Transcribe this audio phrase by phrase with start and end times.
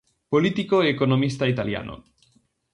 [0.33, 1.95] Político e economista italiano.